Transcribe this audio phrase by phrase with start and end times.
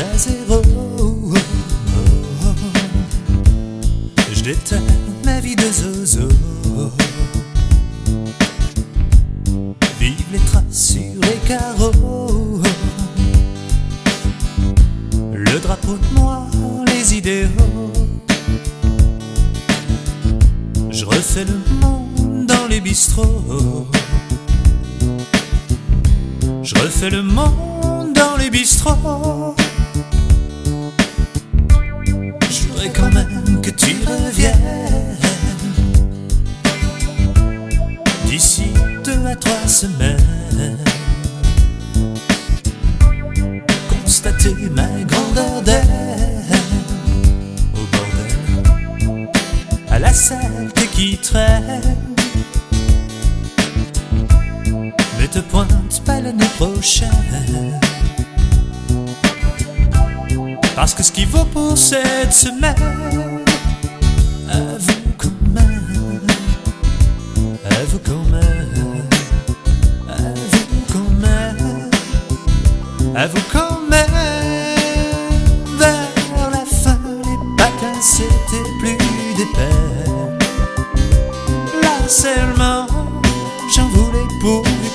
[0.00, 0.62] à zéro.
[4.32, 4.82] Je détale
[5.24, 6.28] ma vie de zozo.
[10.00, 12.60] Vive les traces sur les carreaux.
[15.32, 16.46] Le drapeau de noir,
[16.86, 17.48] les idéaux.
[20.90, 23.86] Je refais le monde dans les bistrots.
[26.62, 29.54] Je refais le monde dans les bistrots.
[33.64, 35.16] Que tu reviennes
[38.26, 38.66] d'ici
[39.02, 40.76] deux à trois semaines.
[43.88, 45.82] Constater ma grandeur
[47.72, 49.30] au bordel,
[49.90, 51.96] à la saleté qui traîne.
[55.18, 57.80] Mais te pointe pas l'année prochaine.
[60.76, 62.74] Parce que ce qui vaut pour cette semaine,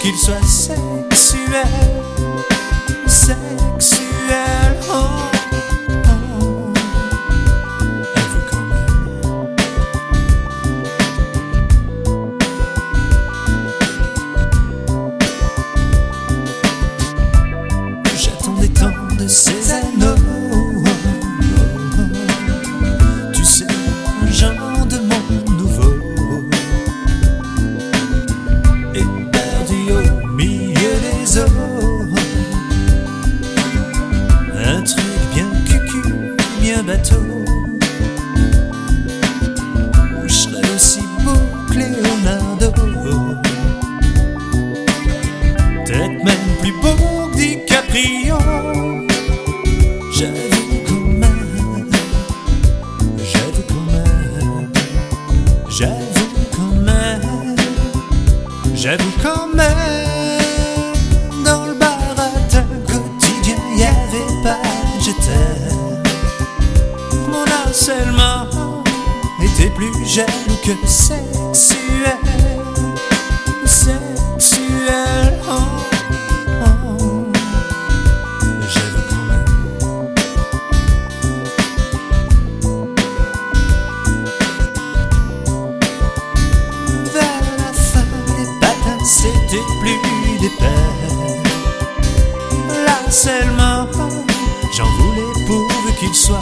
[0.02, 1.68] qu'il soit sexuel,
[3.08, 4.59] sexuel.
[58.89, 59.67] J'avoue quand même.
[61.45, 64.57] Dans le baratin quotidien, y avait pas
[64.97, 66.03] de je t'aime.
[67.29, 68.47] Mon harcèlement
[69.44, 70.72] était plus jaloux que.
[70.88, 72.19] Sexuel,
[92.86, 93.88] Là seulement,
[94.75, 96.40] j'en voulais pourvu qu'il soit.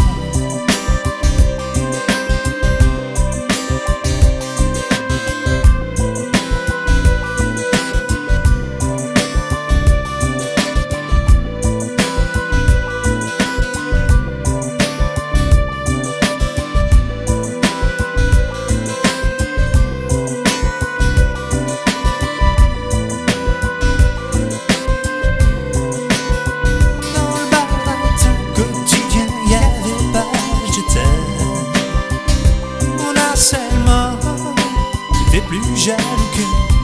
[33.37, 34.17] Mon harcèlement
[35.27, 35.99] était plus jaloux
[36.33, 36.76] que